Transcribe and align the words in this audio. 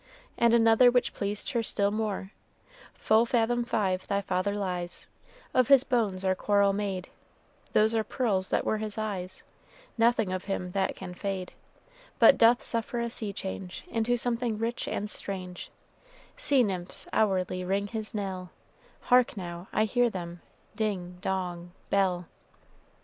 And 0.35 0.51
another 0.55 0.89
which 0.89 1.13
pleased 1.13 1.51
her 1.51 1.61
still 1.61 1.91
more: 1.91 2.31
"Full 2.95 3.27
fathom 3.27 3.63
five 3.63 4.07
thy 4.07 4.19
father 4.21 4.55
lies; 4.55 5.05
Of 5.53 5.67
his 5.67 5.83
bones 5.83 6.25
are 6.25 6.33
coral 6.33 6.73
made, 6.73 7.07
Those 7.73 7.93
are 7.93 8.03
pearls 8.03 8.49
that 8.49 8.65
were 8.65 8.79
his 8.79 8.97
eyes: 8.97 9.43
Nothing 9.99 10.33
of 10.33 10.45
him 10.45 10.71
that 10.71 10.95
can 10.95 11.13
fade 11.13 11.51
But 12.17 12.39
doth 12.39 12.63
suffer 12.63 12.99
a 12.99 13.11
sea 13.11 13.31
change 13.31 13.83
Into 13.89 14.17
something 14.17 14.57
rich 14.57 14.87
and 14.87 15.07
strange; 15.07 15.69
Sea 16.35 16.63
nymphs 16.63 17.05
hourly 17.13 17.63
ring 17.63 17.85
his 17.85 18.15
knell: 18.15 18.49
Hark, 19.01 19.37
now 19.37 19.67
I 19.71 19.83
hear 19.83 20.09
them 20.09 20.41
ding 20.75 21.19
dong, 21.21 21.73
bell." 21.91 22.25